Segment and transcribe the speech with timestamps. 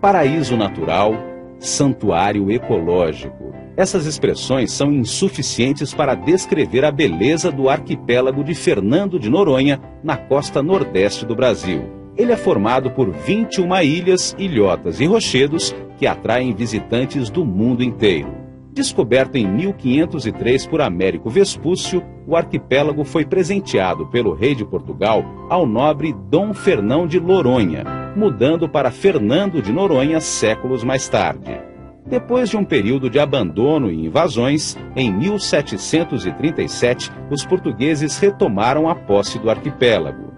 [0.00, 1.14] Paraíso natural,
[1.58, 3.52] santuário ecológico.
[3.76, 10.16] Essas expressões são insuficientes para descrever a beleza do arquipélago de Fernando de Noronha, na
[10.16, 11.82] costa nordeste do Brasil.
[12.16, 18.45] Ele é formado por 21 ilhas, ilhotas e rochedos que atraem visitantes do mundo inteiro.
[18.76, 25.64] Descoberto em 1503 por Américo Vespúcio, o arquipélago foi presenteado pelo rei de Portugal ao
[25.64, 27.84] nobre Dom Fernão de Noronha,
[28.14, 31.58] mudando para Fernando de Noronha séculos mais tarde.
[32.04, 39.38] Depois de um período de abandono e invasões, em 1737 os portugueses retomaram a posse
[39.38, 40.34] do arquipélago.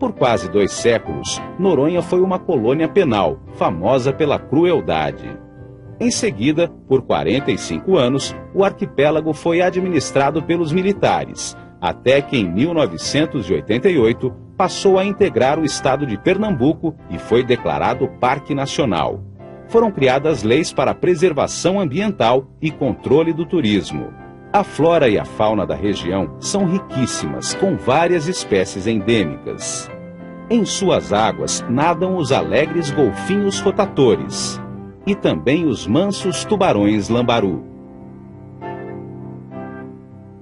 [0.00, 5.45] Por quase dois séculos, Noronha foi uma colônia penal, famosa pela crueldade.
[5.98, 14.30] Em seguida, por 45 anos, o arquipélago foi administrado pelos militares, até que em 1988
[14.58, 19.22] passou a integrar o estado de Pernambuco e foi declarado Parque Nacional.
[19.68, 24.12] Foram criadas leis para preservação ambiental e controle do turismo.
[24.52, 29.90] A flora e a fauna da região são riquíssimas, com várias espécies endêmicas.
[30.48, 34.60] Em suas águas nadam os alegres golfinhos rotatores,
[35.06, 37.62] e também os mansos tubarões lambaru.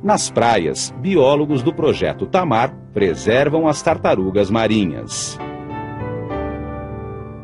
[0.03, 5.39] Nas praias, biólogos do projeto Tamar preservam as tartarugas marinhas.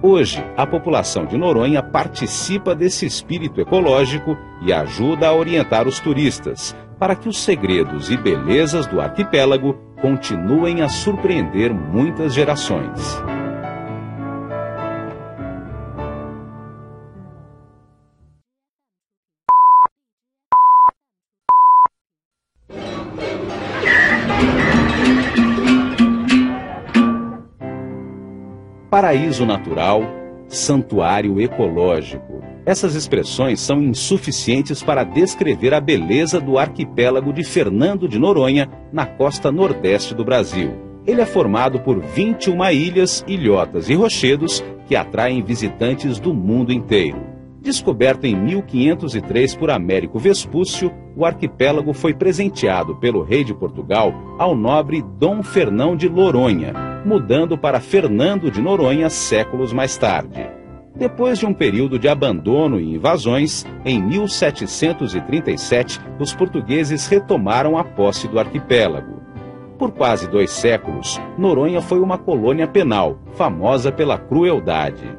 [0.02, 6.74] Hoje, a população de Noronha participa desse espírito ecológico e ajuda a orientar os turistas
[6.98, 13.22] para que os segredos e belezas do arquipélago continuem a surpreender muitas gerações.
[28.90, 30.02] Paraíso natural,
[30.48, 32.42] santuário ecológico.
[32.66, 39.06] Essas expressões são insuficientes para descrever a beleza do arquipélago de Fernando de Noronha, na
[39.06, 40.72] costa nordeste do Brasil.
[41.06, 47.30] Ele é formado por 21 ilhas, ilhotas e rochedos que atraem visitantes do mundo inteiro.
[47.62, 54.56] Descoberto em 1503 por Américo Vespúcio, o arquipélago foi presenteado pelo rei de Portugal ao
[54.56, 60.46] nobre Dom Fernão de Noronha, mudando para Fernando de Noronha séculos mais tarde.
[60.94, 68.28] Depois de um período de abandono e invasões, em 1737 os portugueses retomaram a posse
[68.28, 69.20] do arquipélago.
[69.78, 75.18] Por quase dois séculos, Noronha foi uma colônia penal, famosa pela crueldade.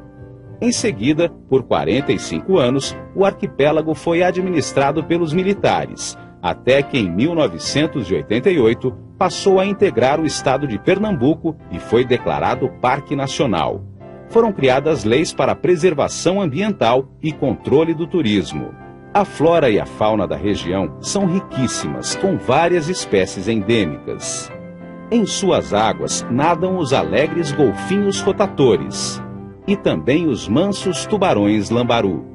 [0.60, 8.92] Em seguida, por 45 anos, o arquipélago foi administrado pelos militares, até que em 1988
[9.16, 13.84] passou a integrar o estado de Pernambuco e foi declarado Parque Nacional.
[14.28, 18.74] Foram criadas leis para preservação ambiental e controle do turismo.
[19.14, 24.50] A flora e a fauna da região são riquíssimas, com várias espécies endêmicas.
[25.10, 29.22] Em suas águas nadam os alegres golfinhos rotatores,
[29.66, 32.31] e também os mansos tubarões lambaru.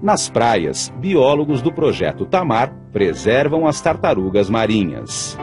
[0.00, 5.36] Nas praias, biólogos do projeto Tamar preservam as tartarugas marinhas.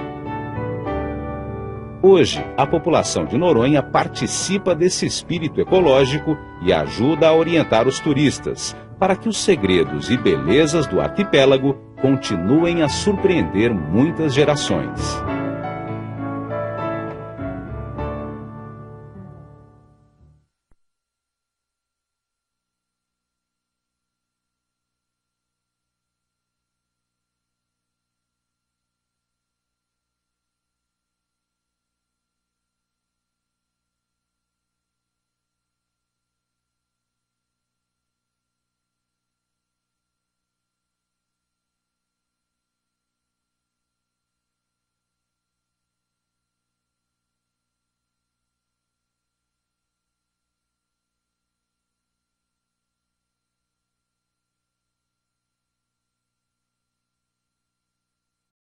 [2.01, 8.75] Hoje, a população de Noronha participa desse espírito ecológico e ajuda a orientar os turistas
[8.97, 15.21] para que os segredos e belezas do arquipélago continuem a surpreender muitas gerações.